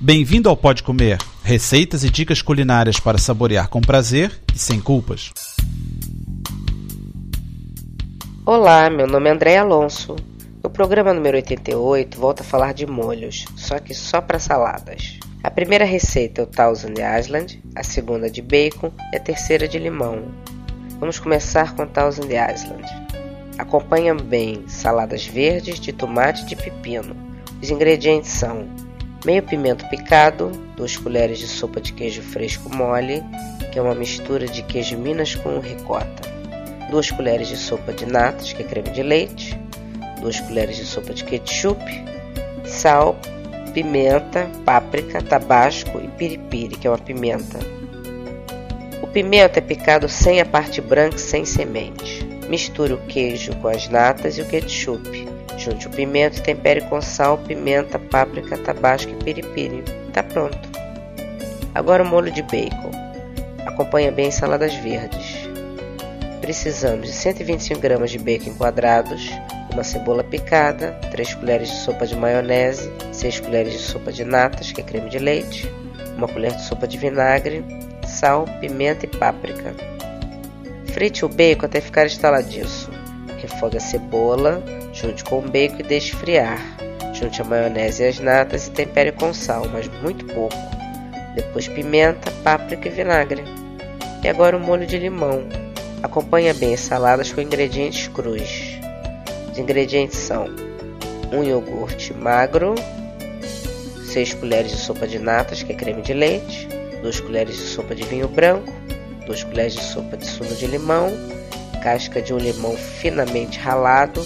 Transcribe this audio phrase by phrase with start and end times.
[0.00, 5.32] Bem-vindo ao Pode Comer, receitas e dicas culinárias para saborear com prazer e sem culpas.
[8.46, 10.14] Olá, meu nome é André Alonso.
[10.62, 15.18] No programa número 88, volto a falar de molhos, só que só para saladas.
[15.42, 19.80] A primeira receita é o Thousand Island, a segunda de bacon e a terceira de
[19.80, 20.26] limão.
[21.00, 22.84] Vamos começar com Thousand Island.
[23.58, 27.16] Acompanha bem saladas verdes de tomate e de pepino.
[27.60, 28.68] Os ingredientes são
[29.24, 33.22] meio pimento picado, 2 colheres de sopa de queijo fresco mole,
[33.72, 36.22] que é uma mistura de queijo Minas com ricota,
[36.90, 39.58] 2 colheres de sopa de natas, que é creme de leite,
[40.20, 41.82] 2 colheres de sopa de ketchup,
[42.64, 43.16] sal,
[43.74, 47.58] pimenta, páprica, tabasco e piripiri, que é uma pimenta.
[49.02, 52.26] O pimento é picado sem a parte branca sem semente.
[52.48, 55.27] Misture o queijo com as natas e o ketchup.
[55.58, 59.82] Junte o pimento e tempere com sal, pimenta, páprica, tabasco e piripiri.
[60.06, 60.56] Está pronto.
[61.74, 62.92] Agora o molho de bacon.
[63.66, 65.48] Acompanha bem saladas verdes.
[66.40, 69.28] Precisamos de 125 gramas de bacon quadrados,
[69.72, 74.72] uma cebola picada, 3 colheres de sopa de maionese, 6 colheres de sopa de natas,
[74.72, 75.70] que é creme de leite,
[76.16, 77.64] uma colher de sopa de vinagre,
[78.06, 79.74] sal, pimenta e páprica.
[80.92, 82.90] Frite o bacon até ficar estaladiço.
[83.40, 84.62] Refogue a cebola,
[85.00, 86.58] junte com o bacon e deixe friar.
[87.14, 90.56] Junte a maionese e as natas e tempere com sal, mas muito pouco.
[91.34, 93.44] Depois pimenta, páprica e vinagre.
[94.22, 95.44] E agora o molho de limão.
[96.02, 98.78] Acompanha bem as saladas com ingredientes crus.
[99.50, 100.46] Os ingredientes são
[101.32, 102.74] um iogurte magro,
[104.12, 106.68] 6 colheres de sopa de natas, que é creme de leite,
[107.02, 108.72] 2 colheres de sopa de vinho branco,
[109.26, 111.10] 2 colheres de sopa de sumo de limão,
[111.82, 114.24] casca de um limão finamente ralado,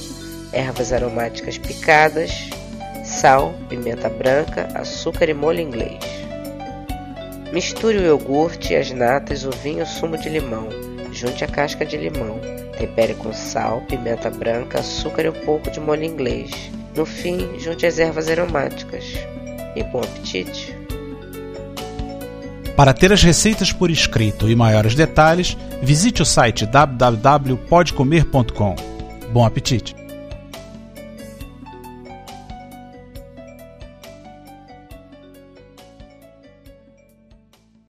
[0.52, 2.50] ervas aromáticas picadas,
[3.04, 6.22] sal, pimenta branca, açúcar e molho inglês.
[7.52, 10.68] Misture o iogurte, as natas, o vinho o sumo de limão.
[11.12, 12.40] Junte a casca de limão.
[12.78, 16.50] Tempere com sal, pimenta branca, açúcar e um pouco de molho inglês.
[16.96, 19.04] No fim, junte as ervas aromáticas.
[19.76, 20.74] E bom apetite!
[22.76, 28.76] Para ter as receitas por escrito e maiores detalhes, visite o site www.podcomer.com.
[29.30, 30.01] Bom apetite!